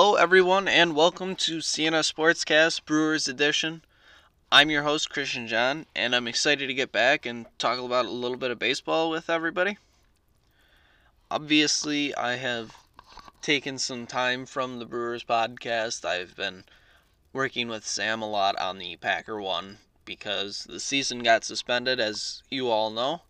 Hello, 0.00 0.14
everyone, 0.14 0.68
and 0.68 0.94
welcome 0.94 1.34
to 1.34 1.58
CNS 1.58 2.14
Sportscast 2.14 2.84
Brewers 2.84 3.26
Edition. 3.26 3.82
I'm 4.52 4.70
your 4.70 4.84
host, 4.84 5.10
Christian 5.10 5.48
John, 5.48 5.86
and 5.92 6.14
I'm 6.14 6.28
excited 6.28 6.68
to 6.68 6.72
get 6.72 6.92
back 6.92 7.26
and 7.26 7.46
talk 7.58 7.80
about 7.80 8.06
a 8.06 8.10
little 8.10 8.36
bit 8.36 8.52
of 8.52 8.60
baseball 8.60 9.10
with 9.10 9.28
everybody. 9.28 9.76
Obviously, 11.32 12.14
I 12.14 12.36
have 12.36 12.76
taken 13.42 13.76
some 13.76 14.06
time 14.06 14.46
from 14.46 14.78
the 14.78 14.86
Brewers 14.86 15.24
podcast. 15.24 16.04
I've 16.04 16.36
been 16.36 16.62
working 17.32 17.66
with 17.66 17.84
Sam 17.84 18.22
a 18.22 18.30
lot 18.30 18.56
on 18.60 18.78
the 18.78 18.94
Packer 18.94 19.40
one 19.40 19.78
because 20.04 20.62
the 20.70 20.78
season 20.78 21.24
got 21.24 21.42
suspended, 21.42 21.98
as 21.98 22.44
you 22.50 22.70
all 22.70 22.90
know. 22.90 23.22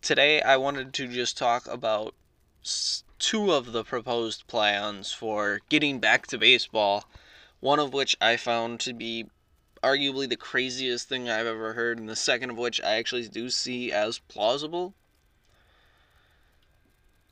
Today, 0.00 0.40
I 0.40 0.56
wanted 0.56 0.94
to 0.94 1.06
just 1.06 1.36
talk 1.36 1.66
about 1.66 2.14
two 3.24 3.54
of 3.54 3.72
the 3.72 3.82
proposed 3.82 4.46
plans 4.46 5.10
for 5.10 5.62
getting 5.70 5.98
back 5.98 6.26
to 6.26 6.36
baseball, 6.36 7.06
one 7.60 7.78
of 7.78 7.90
which 7.90 8.14
I 8.20 8.36
found 8.36 8.80
to 8.80 8.92
be 8.92 9.24
arguably 9.82 10.28
the 10.28 10.36
craziest 10.36 11.08
thing 11.08 11.30
I've 11.30 11.46
ever 11.46 11.72
heard, 11.72 11.98
and 11.98 12.06
the 12.06 12.16
second 12.16 12.50
of 12.50 12.58
which 12.58 12.82
I 12.82 12.96
actually 12.96 13.26
do 13.28 13.48
see 13.48 13.90
as 13.90 14.18
plausible. 14.18 14.92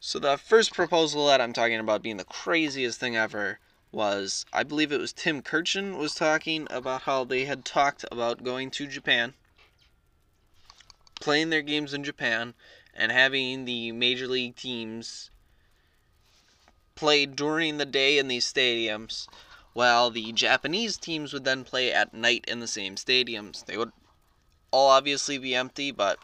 So, 0.00 0.18
the 0.18 0.38
first 0.38 0.72
proposal 0.72 1.26
that 1.26 1.42
I'm 1.42 1.52
talking 1.52 1.78
about 1.78 2.02
being 2.02 2.16
the 2.16 2.24
craziest 2.24 2.98
thing 2.98 3.14
ever 3.14 3.58
was 3.92 4.46
I 4.50 4.62
believe 4.62 4.92
it 4.92 4.98
was 4.98 5.12
Tim 5.12 5.42
Kurkjian 5.42 5.98
was 5.98 6.14
talking 6.14 6.66
about 6.70 7.02
how 7.02 7.24
they 7.24 7.44
had 7.44 7.66
talked 7.66 8.06
about 8.10 8.42
going 8.42 8.70
to 8.70 8.86
Japan, 8.86 9.34
playing 11.20 11.50
their 11.50 11.60
games 11.60 11.92
in 11.92 12.02
Japan, 12.02 12.54
and 12.94 13.12
having 13.12 13.66
the 13.66 13.92
major 13.92 14.26
league 14.26 14.56
teams 14.56 15.28
played 16.94 17.36
during 17.36 17.78
the 17.78 17.86
day 17.86 18.18
in 18.18 18.28
these 18.28 18.50
stadiums, 18.50 19.26
while 19.72 20.10
the 20.10 20.32
Japanese 20.32 20.96
teams 20.96 21.32
would 21.32 21.44
then 21.44 21.64
play 21.64 21.92
at 21.92 22.12
night 22.12 22.44
in 22.46 22.60
the 22.60 22.66
same 22.66 22.96
stadiums. 22.96 23.64
They 23.64 23.76
would 23.76 23.92
all 24.70 24.88
obviously 24.88 25.38
be 25.38 25.54
empty, 25.54 25.90
but 25.90 26.18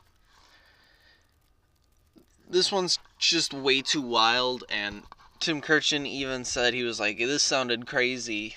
this 2.49 2.73
one's 2.73 2.99
just 3.19 3.53
way 3.53 3.83
too 3.83 4.03
wild. 4.03 4.65
And 4.69 5.03
Tim 5.41 5.61
Kurkjian 5.61 6.07
even 6.07 6.45
said 6.45 6.75
he 6.75 6.83
was 6.83 7.01
like, 7.01 7.19
"This 7.19 7.43
sounded 7.43 7.87
crazy," 7.87 8.57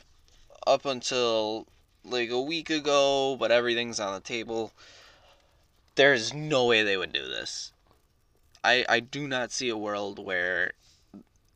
up 0.66 0.86
until 0.86 1.68
like 2.04 2.30
a 2.30 2.42
week 2.42 2.70
ago, 2.70 3.36
but 3.38 3.52
everything's 3.52 4.00
on 4.00 4.14
the 4.14 4.20
table. 4.20 4.74
There's 5.96 6.34
no 6.34 6.66
way 6.66 6.84
they 6.84 6.98
would 6.98 7.12
do 7.12 7.28
this. 7.28 7.74
I 8.64 8.86
I 8.88 9.00
do 9.00 9.28
not 9.28 9.52
see 9.52 9.70
a 9.70 9.78
world 9.78 10.20
where 10.20 10.74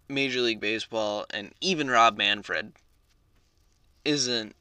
Major 0.08 0.42
League 0.42 0.60
Baseball 0.60 1.26
and 1.32 1.54
even 1.62 1.90
Rob 1.90 2.18
Manfred 2.18 2.74
isn't 4.04 4.56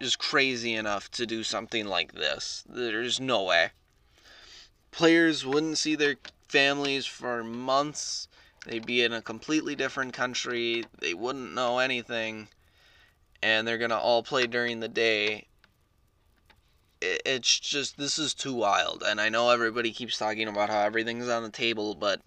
just 0.00 0.18
crazy 0.18 0.74
enough 0.74 1.10
to 1.12 1.26
do 1.26 1.42
something 1.44 1.86
like 1.86 2.12
this. 2.12 2.64
There's 2.68 3.20
no 3.20 3.44
way. 3.44 3.70
Players 4.90 5.46
wouldn't 5.46 5.78
see 5.78 5.94
their 5.94 6.16
families 6.48 7.06
for 7.06 7.44
months. 7.44 8.28
They'd 8.66 8.86
be 8.86 9.02
in 9.02 9.12
a 9.12 9.22
completely 9.22 9.74
different 9.74 10.12
country. 10.12 10.84
They 11.00 11.14
wouldn't 11.14 11.54
know 11.54 11.78
anything. 11.78 12.48
And 13.42 13.66
they're 13.66 13.78
going 13.78 13.90
to 13.90 13.98
all 13.98 14.22
play 14.22 14.46
during 14.46 14.80
the 14.80 14.88
day. 14.88 15.46
It's 17.00 17.58
just, 17.58 17.98
this 17.98 18.18
is 18.18 18.34
too 18.34 18.54
wild. 18.54 19.02
And 19.04 19.20
I 19.20 19.28
know 19.28 19.50
everybody 19.50 19.92
keeps 19.92 20.18
talking 20.18 20.46
about 20.46 20.70
how 20.70 20.80
everything's 20.80 21.28
on 21.28 21.42
the 21.42 21.50
table, 21.50 21.94
but 21.94 22.20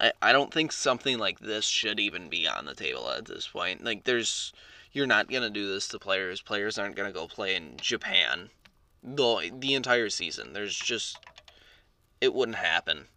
I, 0.00 0.12
I 0.20 0.32
don't 0.32 0.52
think 0.52 0.72
something 0.72 1.18
like 1.18 1.38
this 1.38 1.64
should 1.64 1.98
even 1.98 2.28
be 2.28 2.46
on 2.46 2.66
the 2.66 2.74
table 2.74 3.10
at 3.10 3.26
this 3.26 3.48
point. 3.48 3.84
Like, 3.84 4.04
there's. 4.04 4.52
You're 4.92 5.06
not 5.06 5.28
to 5.42 5.50
do 5.50 5.68
this 5.68 5.88
to 5.88 5.98
players. 5.98 6.40
Players 6.40 6.78
aren't 6.78 6.96
to 7.12 7.18
go 7.18 7.26
play 7.26 7.54
in 7.54 7.76
Japan 7.76 8.48
the, 9.02 9.52
the 9.52 9.74
entire 9.74 10.08
season. 10.08 10.52
There's 10.52 10.76
just. 10.76 11.18
It 12.20 12.32
wouldn't 12.32 12.56
happen. 12.56 13.08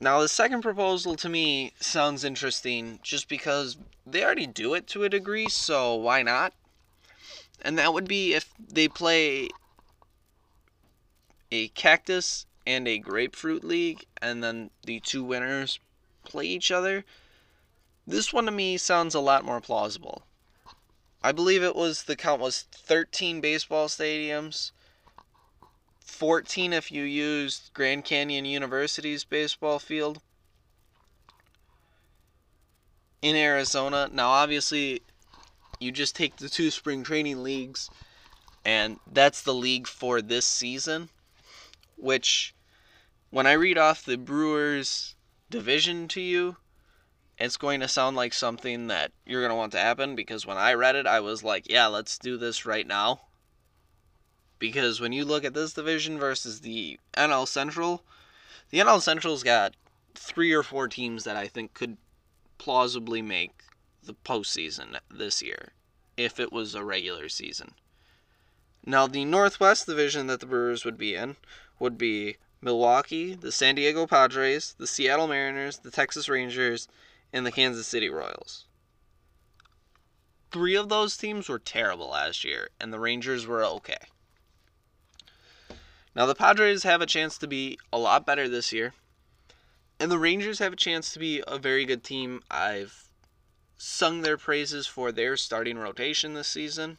Now, 0.00 0.20
the 0.20 0.28
second 0.28 0.62
proposal 0.62 1.16
to 1.16 1.28
me 1.28 1.72
sounds 1.80 2.24
interesting 2.24 3.00
just 3.02 3.28
because 3.28 3.76
they 4.06 4.22
already 4.24 4.46
do 4.46 4.74
it 4.74 4.86
to 4.88 5.04
a 5.04 5.08
degree, 5.08 5.48
so 5.48 5.94
why 5.94 6.22
not? 6.22 6.52
And 7.62 7.78
that 7.78 7.94
would 7.94 8.06
be 8.06 8.34
if 8.34 8.52
they 8.58 8.88
play 8.88 9.48
a 11.50 11.68
cactus 11.68 12.46
and 12.66 12.88
a 12.88 12.98
grapefruit 12.98 13.64
league, 13.64 14.06
and 14.20 14.42
then 14.42 14.70
the 14.84 15.00
two 15.00 15.22
winners 15.22 15.78
play 16.24 16.46
each 16.46 16.70
other. 16.70 17.04
This 18.06 18.32
one 18.32 18.46
to 18.46 18.50
me 18.50 18.76
sounds 18.76 19.14
a 19.14 19.20
lot 19.20 19.44
more 19.44 19.60
plausible. 19.60 20.22
I 21.22 21.32
believe 21.32 21.62
it 21.62 21.76
was 21.76 22.02
the 22.02 22.16
count 22.16 22.40
was 22.40 22.66
13 22.72 23.40
baseball 23.40 23.88
stadiums, 23.88 24.72
14 26.00 26.72
if 26.72 26.92
you 26.92 27.02
used 27.02 27.70
Grand 27.72 28.04
Canyon 28.04 28.44
University's 28.44 29.24
baseball 29.24 29.78
field 29.78 30.20
in 33.22 33.36
Arizona. 33.36 34.08
Now, 34.12 34.28
obviously, 34.28 35.02
you 35.80 35.90
just 35.92 36.14
take 36.14 36.36
the 36.36 36.50
two 36.50 36.70
spring 36.70 37.04
training 37.04 37.42
leagues, 37.42 37.88
and 38.64 38.98
that's 39.10 39.42
the 39.42 39.54
league 39.54 39.86
for 39.86 40.20
this 40.20 40.46
season 40.46 41.08
which 41.96 42.54
when 43.30 43.46
I 43.46 43.52
read 43.52 43.78
off 43.78 44.04
the 44.04 44.16
Brewers 44.16 45.14
division 45.50 46.08
to 46.08 46.20
you, 46.20 46.56
it's 47.38 47.56
going 47.56 47.80
to 47.80 47.88
sound 47.88 48.16
like 48.16 48.32
something 48.32 48.86
that 48.86 49.12
you're 49.26 49.40
going 49.40 49.50
to 49.50 49.56
want 49.56 49.72
to 49.72 49.78
happen 49.78 50.14
because 50.14 50.46
when 50.46 50.56
I 50.56 50.74
read 50.74 50.94
it, 50.94 51.06
I 51.06 51.20
was 51.20 51.42
like, 51.42 51.68
yeah, 51.68 51.86
let's 51.86 52.18
do 52.18 52.36
this 52.36 52.64
right 52.64 52.86
now. 52.86 53.22
Because 54.58 55.00
when 55.00 55.12
you 55.12 55.24
look 55.24 55.44
at 55.44 55.54
this 55.54 55.72
division 55.72 56.18
versus 56.18 56.60
the 56.60 56.98
NL 57.16 57.46
Central, 57.48 58.04
the 58.70 58.78
NL 58.78 59.02
Central's 59.02 59.42
got 59.42 59.74
three 60.14 60.52
or 60.52 60.62
four 60.62 60.88
teams 60.88 61.24
that 61.24 61.36
I 61.36 61.48
think 61.48 61.74
could 61.74 61.96
plausibly 62.58 63.20
make 63.20 63.62
the 64.02 64.14
postseason 64.14 64.98
this 65.10 65.42
year 65.42 65.72
if 66.16 66.38
it 66.38 66.52
was 66.52 66.74
a 66.74 66.84
regular 66.84 67.28
season. 67.28 67.74
Now, 68.86 69.06
the 69.06 69.24
Northwest 69.24 69.86
division 69.86 70.26
that 70.26 70.40
the 70.40 70.46
Brewers 70.46 70.84
would 70.84 70.98
be 70.98 71.14
in 71.14 71.36
would 71.78 71.96
be 71.96 72.36
Milwaukee, 72.60 73.34
the 73.34 73.52
San 73.52 73.74
Diego 73.74 74.06
Padres, 74.06 74.74
the 74.78 74.86
Seattle 74.86 75.26
Mariners, 75.26 75.78
the 75.78 75.90
Texas 75.90 76.28
Rangers, 76.28 76.88
and 77.32 77.46
the 77.46 77.52
Kansas 77.52 77.86
City 77.86 78.10
Royals. 78.10 78.66
Three 80.52 80.76
of 80.76 80.88
those 80.88 81.16
teams 81.16 81.48
were 81.48 81.58
terrible 81.58 82.10
last 82.10 82.44
year, 82.44 82.68
and 82.78 82.92
the 82.92 83.00
Rangers 83.00 83.46
were 83.46 83.64
okay. 83.64 83.98
Now, 86.14 86.26
the 86.26 86.34
Padres 86.34 86.84
have 86.84 87.00
a 87.00 87.06
chance 87.06 87.38
to 87.38 87.48
be 87.48 87.78
a 87.92 87.98
lot 87.98 88.24
better 88.24 88.48
this 88.48 88.72
year, 88.72 88.92
and 89.98 90.10
the 90.10 90.18
Rangers 90.18 90.60
have 90.60 90.74
a 90.74 90.76
chance 90.76 91.12
to 91.12 91.18
be 91.18 91.42
a 91.48 91.58
very 91.58 91.84
good 91.84 92.04
team. 92.04 92.42
I've 92.50 93.08
sung 93.76 94.20
their 94.20 94.36
praises 94.36 94.86
for 94.86 95.10
their 95.10 95.36
starting 95.36 95.76
rotation 95.78 96.34
this 96.34 96.48
season. 96.48 96.98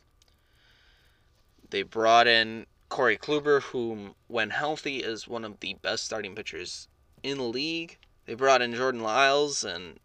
They 1.70 1.84
brought 1.84 2.28
in 2.28 2.66
Corey 2.90 3.18
Kluber, 3.18 3.62
whom, 3.62 4.16
when 4.28 4.52
healthy, 4.52 4.98
is 5.04 5.28
one 5.28 5.44
of 5.44 5.60
the 5.60 5.74
best 5.82 6.06
starting 6.06 6.36
pitchers 6.36 6.88
in 7.24 7.38
the 7.38 7.44
league. 7.44 7.98
They 8.26 8.36
brought 8.36 8.62
in 8.62 8.74
Jordan 8.74 9.02
Lyles, 9.02 9.64
and 9.64 10.00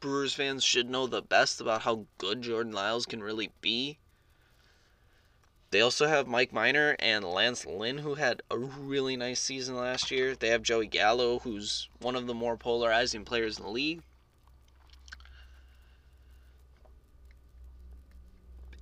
Brewers 0.00 0.34
fans 0.34 0.62
should 0.62 0.88
know 0.88 1.06
the 1.06 1.22
best 1.22 1.60
about 1.60 1.82
how 1.82 2.06
good 2.18 2.42
Jordan 2.42 2.72
Lyles 2.72 3.06
can 3.06 3.22
really 3.22 3.50
be. 3.60 3.98
They 5.70 5.80
also 5.80 6.06
have 6.06 6.28
Mike 6.28 6.52
Minor 6.52 6.94
and 7.00 7.24
Lance 7.24 7.66
Lynn, 7.66 7.98
who 7.98 8.14
had 8.14 8.42
a 8.50 8.58
really 8.58 9.16
nice 9.16 9.40
season 9.40 9.74
last 9.76 10.10
year. 10.10 10.36
They 10.36 10.48
have 10.50 10.62
Joey 10.62 10.86
Gallo, 10.86 11.40
who's 11.40 11.88
one 12.00 12.14
of 12.14 12.26
the 12.26 12.34
more 12.34 12.56
polarizing 12.56 13.24
players 13.24 13.58
in 13.58 13.64
the 13.64 13.70
league. 13.70 14.02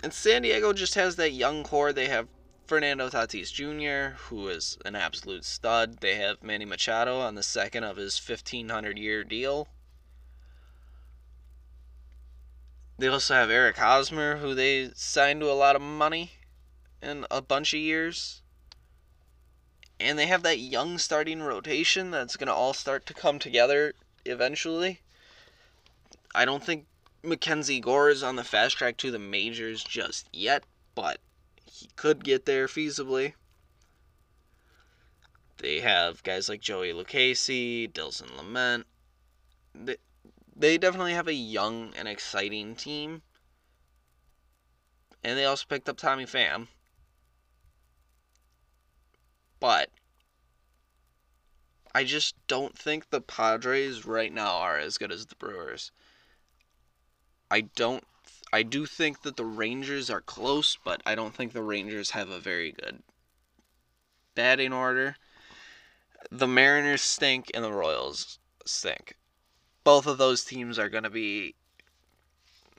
And 0.02 0.12
San 0.12 0.42
Diego 0.42 0.72
just 0.72 0.96
has 0.96 1.14
that 1.16 1.30
young 1.30 1.62
core. 1.62 1.92
They 1.92 2.08
have 2.08 2.28
Fernando 2.66 3.08
Tatis 3.08 3.52
Jr., 3.52 4.16
who 4.24 4.48
is 4.48 4.76
an 4.84 4.96
absolute 4.96 5.44
stud. 5.44 6.00
They 6.00 6.16
have 6.16 6.42
Manny 6.42 6.64
Machado 6.64 7.20
on 7.20 7.36
the 7.36 7.42
second 7.42 7.84
of 7.84 7.96
his 7.96 8.18
1,500 8.18 8.98
year 8.98 9.22
deal. 9.22 9.68
They 12.98 13.06
also 13.06 13.34
have 13.34 13.50
Eric 13.50 13.76
Hosmer, 13.76 14.38
who 14.38 14.54
they 14.54 14.90
signed 14.94 15.40
to 15.40 15.50
a 15.50 15.54
lot 15.54 15.76
of 15.76 15.82
money 15.82 16.32
in 17.00 17.24
a 17.30 17.40
bunch 17.40 17.72
of 17.72 17.80
years. 17.80 18.42
And 20.00 20.18
they 20.18 20.26
have 20.26 20.42
that 20.42 20.58
young 20.58 20.98
starting 20.98 21.42
rotation 21.42 22.10
that's 22.10 22.36
going 22.36 22.48
to 22.48 22.54
all 22.54 22.74
start 22.74 23.06
to 23.06 23.14
come 23.14 23.38
together 23.38 23.94
eventually. 24.24 25.00
I 26.34 26.44
don't 26.44 26.64
think 26.64 26.86
Mackenzie 27.22 27.80
Gore 27.80 28.10
is 28.10 28.22
on 28.22 28.36
the 28.36 28.44
fast 28.44 28.76
track 28.76 28.96
to 28.98 29.10
the 29.10 29.18
majors 29.18 29.84
just 29.84 30.28
yet, 30.32 30.64
but 30.94 31.20
he 31.64 31.88
could 31.94 32.24
get 32.24 32.46
there 32.46 32.66
feasibly. 32.66 33.34
They 35.58 35.80
have 35.80 36.22
guys 36.24 36.48
like 36.48 36.60
Joey 36.60 36.92
Lucchesi, 36.92 37.92
Dilson 37.92 38.36
Lamet, 38.36 38.84
they, 39.74 39.96
they 40.54 40.78
definitely 40.78 41.14
have 41.14 41.28
a 41.28 41.34
young 41.34 41.92
and 41.96 42.08
exciting 42.08 42.74
team. 42.74 43.22
And 45.24 45.38
they 45.38 45.44
also 45.44 45.66
picked 45.68 45.88
up 45.88 45.96
Tommy 45.96 46.26
Pham. 46.26 46.66
But 49.60 49.90
I 51.94 52.04
just 52.04 52.34
don't 52.48 52.76
think 52.76 53.10
the 53.10 53.20
Padres 53.20 54.04
right 54.04 54.32
now 54.32 54.56
are 54.56 54.78
as 54.78 54.98
good 54.98 55.12
as 55.12 55.26
the 55.26 55.36
Brewers. 55.36 55.92
I 57.52 57.60
don't 57.60 58.02
I 58.50 58.62
do 58.62 58.86
think 58.86 59.22
that 59.22 59.36
the 59.36 59.44
Rangers 59.44 60.08
are 60.08 60.22
close, 60.22 60.78
but 60.82 61.02
I 61.04 61.14
don't 61.14 61.34
think 61.34 61.52
the 61.52 61.62
Rangers 61.62 62.12
have 62.12 62.30
a 62.30 62.40
very 62.40 62.72
good 62.72 63.02
batting 64.34 64.72
order. 64.72 65.16
The 66.30 66.46
Mariners 66.46 67.02
stink 67.02 67.50
and 67.52 67.62
the 67.62 67.72
Royals 67.72 68.38
stink. 68.64 69.18
Both 69.84 70.06
of 70.06 70.16
those 70.16 70.46
teams 70.46 70.78
are 70.78 70.88
going 70.88 71.04
to 71.04 71.10
be 71.10 71.54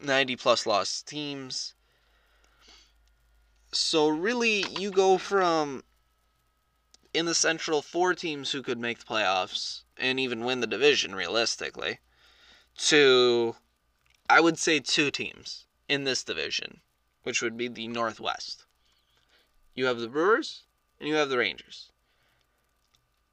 90 0.02 0.38
plus 0.38 0.66
loss 0.66 1.04
teams. 1.04 1.76
So 3.72 4.08
really 4.08 4.66
you 4.80 4.90
go 4.90 5.20
from 5.20 5.84
in 7.14 7.28
the 7.28 7.36
Central 7.36 7.84
four 7.84 8.16
teams 8.16 8.52
who 8.52 8.64
could 8.64 8.80
make 8.80 8.98
the 8.98 9.06
playoffs 9.06 9.82
and 10.00 10.20
even 10.20 10.44
win 10.44 10.62
the 10.62 10.68
division 10.68 11.14
realistically 11.14 12.00
to 12.78 13.56
I 14.30 14.40
would 14.40 14.58
say 14.58 14.80
two 14.80 15.12
teams 15.12 15.66
in 15.90 16.04
this 16.04 16.24
division, 16.24 16.82
which 17.24 17.42
would 17.42 17.58
be 17.58 17.68
the 17.68 17.88
Northwest. 17.88 18.66
You 19.76 19.86
have 19.86 20.00
the 20.00 20.08
Brewers 20.08 20.64
and 21.00 21.10
you 21.10 21.16
have 21.16 21.30
the 21.30 21.38
Rangers. 21.38 21.92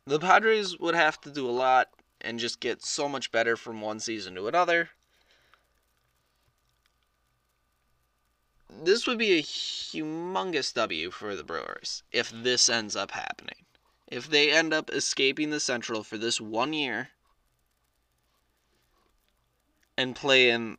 The 0.06 0.19
Padres 0.19 0.78
would 0.78 0.94
have 0.94 1.20
to 1.20 1.31
do 1.31 1.48
a 1.48 1.52
lot 1.52 1.90
and 2.20 2.40
just 2.40 2.60
get 2.60 2.82
so 2.82 3.08
much 3.08 3.31
better 3.31 3.56
from 3.56 3.81
one 3.81 4.00
season 4.00 4.34
to 4.34 4.48
another. 4.48 4.90
This 8.69 9.06
would 9.06 9.19
be 9.19 9.32
a 9.38 9.42
humongous 9.42 10.72
W 10.75 11.10
for 11.10 11.37
the 11.37 11.44
Brewers 11.44 12.02
if 12.12 12.31
this 12.31 12.69
ends 12.69 12.96
up 12.96 13.12
happening. 13.12 13.66
If 14.06 14.28
they 14.28 14.50
end 14.50 14.72
up 14.72 14.90
escaping 14.90 15.50
the 15.50 15.60
Central 15.60 16.02
for 16.02 16.19
this 16.19 16.40
one 16.40 16.72
year 16.72 17.10
and 20.00 20.17
play 20.17 20.49
in 20.49 20.79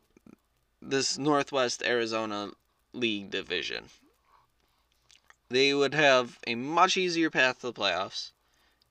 this 0.80 1.16
Northwest 1.16 1.80
Arizona 1.84 2.50
League 2.92 3.30
division. 3.30 3.84
They 5.48 5.72
would 5.72 5.94
have 5.94 6.40
a 6.44 6.56
much 6.56 6.96
easier 6.96 7.30
path 7.30 7.60
to 7.60 7.68
the 7.68 7.72
playoffs 7.72 8.32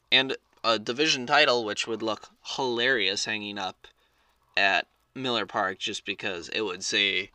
and 0.10 0.38
a 0.64 0.80
division 0.80 1.28
title, 1.28 1.66
which 1.66 1.86
would 1.86 2.02
look 2.02 2.30
hilarious 2.56 3.26
hanging 3.26 3.58
up 3.58 3.88
at 4.56 4.88
Miller 5.14 5.46
Park 5.46 5.80
just 5.80 6.06
because 6.06 6.48
it 6.48 6.62
would 6.62 6.86
say 6.86 7.32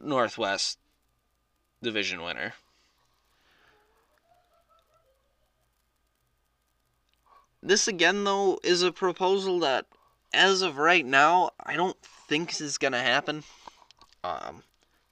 Northwest 0.00 0.80
division 1.80 2.20
winner. 2.20 2.54
This 7.62 7.86
again, 7.86 8.24
though, 8.24 8.58
is 8.64 8.82
a 8.82 8.90
proposal 8.90 9.60
that, 9.60 9.86
as 10.32 10.62
of 10.62 10.78
right 10.78 11.04
now, 11.04 11.50
I 11.64 11.76
don't 11.76 11.96
think 12.28 12.50
this 12.50 12.60
is 12.60 12.78
to 12.78 12.98
happen. 12.98 13.44
Um, 14.24 14.62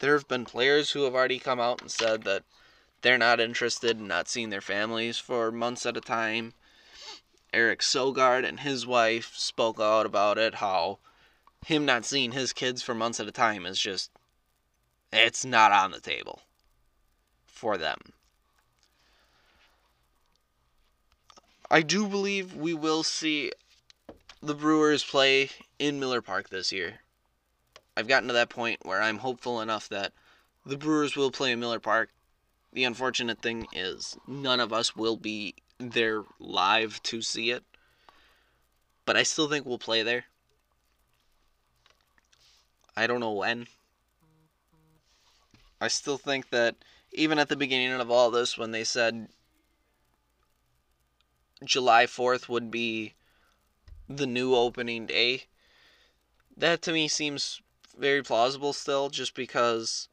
there 0.01 0.15
have 0.15 0.29
been 0.29 0.45
players 0.45 0.91
who 0.91 1.05
have 1.05 1.15
already 1.15 1.39
come 1.39 1.61
out 1.61 1.81
and 1.81 1.91
said 1.91 2.25
that 2.25 2.43
they're 3.03 3.19
not 3.19 3.41
interested 3.41 3.99
in 3.99 4.07
not 4.07 4.29
seeing 4.29 4.51
their 4.51 4.61
families 4.61 5.19
for 5.19 5.53
months 5.53 5.87
at 5.87 5.97
a 5.97 6.01
time. 6.01 6.55
Eric 7.53 7.81
Sogard 7.81 8.45
and 8.45 8.61
his 8.61 8.87
wife 8.87 9.33
spoke 9.37 9.79
out 9.79 10.07
about 10.07 10.39
it, 10.39 10.57
how 10.57 10.99
him 11.65 11.85
not 11.85 12.05
seeing 12.05 12.33
his 12.33 12.53
kids 12.53 12.83
for 12.83 12.95
months 12.95 13.21
at 13.21 13.29
a 13.29 13.33
time 13.33 13.65
is 13.65 13.79
just, 13.79 14.11
it's 15.13 15.45
not 15.45 15.71
on 15.71 15.93
the 15.93 16.01
table 16.01 16.43
for 17.47 17.79
them. 17.79 17.99
I 21.71 21.83
do 21.83 22.07
believe 22.07 22.55
we 22.55 22.75
will 22.75 23.03
see 23.03 23.53
the 24.47 24.55
Brewers 24.55 25.03
play 25.03 25.49
in 25.79 25.99
Miller 25.99 26.21
Park 26.21 26.51
this 26.51 26.71
year. 26.71 27.01
I've 27.97 28.09
gotten 28.09 28.29
to 28.29 28.35
that 28.35 28.51
point 28.51 28.85
where 28.85 29.01
I'm 29.01 29.19
hopeful 29.19 29.61
enough 29.61 29.89
that 29.89 30.13
the 30.67 30.77
Brewers 30.77 31.17
will 31.17 31.31
play 31.31 31.53
in 31.53 31.61
Miller 31.61 31.81
Park. 31.81 32.11
The 32.73 32.85
unfortunate 32.85 33.41
thing 33.41 33.67
is 33.73 34.19
none 34.27 34.61
of 34.61 34.73
us 34.73 34.95
will 34.95 35.17
be 35.17 35.55
there 35.79 36.25
live 36.39 37.03
to 37.05 37.23
see 37.23 37.51
it. 37.53 37.63
But 39.07 39.17
I 39.17 39.23
still 39.23 39.49
think 39.49 39.65
we'll 39.65 39.79
play 39.79 40.03
there. 40.03 40.25
I 42.95 43.07
don't 43.07 43.21
know 43.21 43.33
when. 43.33 43.67
I 45.81 45.89
still 45.89 46.19
think 46.19 46.51
that 46.51 46.77
even 47.13 47.39
at 47.39 47.49
the 47.49 47.57
beginning 47.57 47.93
of 47.93 48.11
all 48.11 48.31
this, 48.31 48.59
when 48.59 48.73
they 48.73 48.85
said 48.85 49.29
July 51.65 52.05
4th 52.05 52.49
would 52.49 52.71
be 52.71 53.15
the 54.09 54.27
new 54.27 54.55
opening 54.55 55.07
day, 55.07 55.45
that 56.57 56.83
to 56.83 56.93
me 56.93 57.09
seems 57.09 57.61
very 57.99 58.23
plausible 58.23 58.73
still, 58.73 59.09
just 59.09 59.35
because 59.35 60.09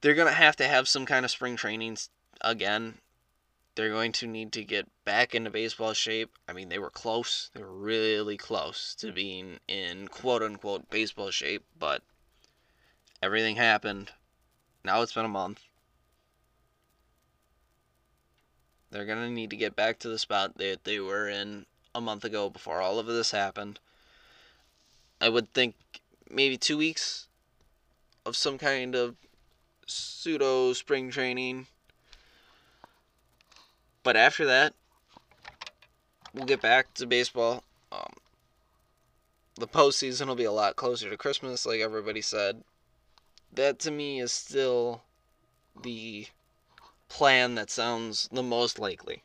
they're 0.00 0.14
going 0.14 0.28
to 0.28 0.34
have 0.34 0.56
to 0.56 0.66
have 0.68 0.88
some 0.88 1.06
kind 1.06 1.24
of 1.24 1.30
spring 1.30 1.56
trainings 1.56 2.10
again. 2.40 2.94
They're 3.74 3.90
going 3.90 4.12
to 4.12 4.26
need 4.26 4.52
to 4.52 4.64
get 4.64 4.88
back 5.04 5.34
into 5.34 5.50
baseball 5.50 5.92
shape. 5.92 6.38
I 6.48 6.54
mean, 6.54 6.70
they 6.70 6.78
were 6.78 6.90
close. 6.90 7.50
They 7.52 7.60
were 7.60 7.72
really 7.72 8.38
close 8.38 8.94
to 8.96 9.12
being 9.12 9.58
in 9.68 10.08
quote 10.08 10.42
unquote 10.42 10.88
baseball 10.88 11.30
shape, 11.30 11.64
but 11.78 12.02
everything 13.22 13.56
happened. 13.56 14.12
Now 14.82 15.02
it's 15.02 15.12
been 15.12 15.26
a 15.26 15.28
month. 15.28 15.60
They're 18.90 19.04
going 19.04 19.18
to 19.18 19.30
need 19.30 19.50
to 19.50 19.56
get 19.56 19.76
back 19.76 19.98
to 19.98 20.08
the 20.08 20.18
spot 20.18 20.56
that 20.56 20.84
they 20.84 21.00
were 21.00 21.28
in 21.28 21.66
a 21.96 22.00
month 22.00 22.24
ago 22.24 22.50
before 22.50 22.82
all 22.82 22.98
of 22.98 23.06
this 23.06 23.30
happened. 23.30 23.80
I 25.18 25.30
would 25.30 25.52
think 25.54 25.74
maybe 26.30 26.58
two 26.58 26.76
weeks 26.76 27.26
of 28.26 28.36
some 28.36 28.58
kind 28.58 28.94
of 28.94 29.16
pseudo 29.86 30.74
spring 30.74 31.10
training. 31.10 31.66
But 34.02 34.14
after 34.14 34.44
that, 34.44 34.74
we'll 36.34 36.44
get 36.44 36.60
back 36.60 36.92
to 36.94 37.06
baseball. 37.06 37.64
Um, 37.90 38.12
the 39.54 39.66
postseason 39.66 40.26
will 40.26 40.34
be 40.34 40.44
a 40.44 40.52
lot 40.52 40.76
closer 40.76 41.08
to 41.08 41.16
Christmas, 41.16 41.64
like 41.64 41.80
everybody 41.80 42.20
said. 42.20 42.62
That 43.52 43.78
to 43.80 43.90
me 43.90 44.20
is 44.20 44.32
still 44.32 45.02
the 45.82 46.26
plan 47.08 47.54
that 47.54 47.70
sounds 47.70 48.28
the 48.30 48.42
most 48.42 48.78
likely. 48.78 49.22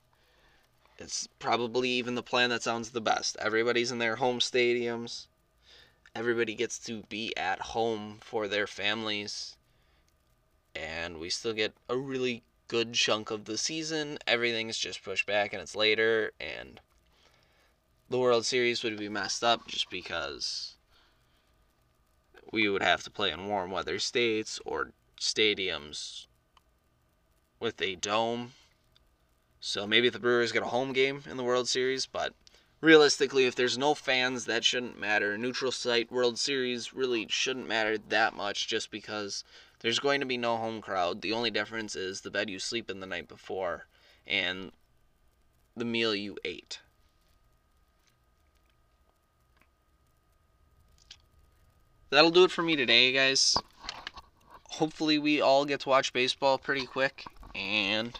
It's 1.01 1.27
probably 1.39 1.89
even 1.89 2.13
the 2.13 2.22
plan 2.22 2.51
that 2.51 2.62
sounds 2.62 2.91
the 2.91 3.01
best. 3.01 3.36
Everybody's 3.39 3.91
in 3.91 3.98
their 3.98 4.17
home 4.17 4.38
stadiums. 4.38 5.25
Everybody 6.13 6.53
gets 6.53 6.77
to 6.86 7.01
be 7.10 7.36
at 7.36 7.60
home 7.60 8.20
for 8.22 8.48
their 8.48 8.67
families. 8.67 9.58
And 10.75 11.17
we 11.17 11.31
still 11.31 11.53
get 11.53 11.74
a 11.89 11.98
really 11.98 12.43
good 12.67 12.93
chunk 12.93 13.31
of 13.31 13.46
the 13.46 13.58
season. 13.58 14.20
Everything's 14.27 14.77
just 14.77 15.03
pushed 15.03 15.25
back 15.25 15.53
and 15.53 15.62
it's 15.62 15.75
later. 15.75 16.34
And 16.39 16.79
the 18.08 18.20
world 18.20 18.46
series 18.46 18.84
would 18.84 18.98
be 18.98 19.10
messed 19.10 19.43
up 19.43 19.67
just 19.67 19.89
because 19.89 20.75
we 22.51 22.70
would 22.70 22.84
have 22.84 23.01
to 23.05 23.10
play 23.10 23.31
in 23.31 23.48
warm 23.48 23.72
weather 23.72 23.98
states 23.98 24.60
or 24.65 24.91
stadiums 25.20 26.27
with 27.60 27.81
a 27.81 27.96
dome 27.96 28.53
so 29.62 29.88
maybe 29.88 30.10
the 30.10 30.20
brewers 30.20 30.51
get 30.51 30.63
a 30.63 30.68
home 30.68 30.91
game 30.91 31.24
in 31.30 31.38
the 31.38 31.44
world 31.44 31.70
series 31.70 32.06
but 32.06 32.34
realistically, 32.82 33.46
if 33.46 33.56
there's 33.56 33.77
no 33.77 33.94
fans, 33.94 34.46
that 34.46 34.65
shouldn't 34.65 35.00
matter. 35.00 35.38
Neutral 35.38 35.72
site 35.72 36.12
World 36.12 36.38
Series 36.38 36.94
really 36.94 37.27
shouldn't 37.30 37.68
matter 37.68 37.98
that 37.98 38.34
much 38.34 38.68
just 38.68 38.91
because 38.91 39.44
there's 39.80 40.00
going 40.00 40.20
to 40.20 40.25
be 40.25 40.38
no 40.38 40.58
home 40.58 40.82
crowd. 40.82 41.22
The 41.22 41.32
only 41.32 41.51
difference 41.51 41.96
is 41.96 42.22
the 42.22 42.32
bed 42.32 42.50
you 42.50 42.60
sleep 42.60 42.89
in 42.89 43.00
the 43.00 43.08
night 43.08 43.27
before 43.27 43.86
and 44.27 44.72
the 45.75 45.86
meal 45.86 46.13
you 46.13 46.38
ate. 46.44 46.80
That'll 52.10 52.32
do 52.32 52.44
it 52.44 52.51
for 52.51 52.62
me 52.62 52.75
today, 52.75 53.13
guys. 53.13 53.56
Hopefully, 54.72 55.18
we 55.18 55.39
all 55.39 55.63
get 55.63 55.82
to 55.82 55.89
watch 55.89 56.12
baseball 56.12 56.58
pretty 56.58 56.86
quick, 56.86 57.24
and 57.56 58.20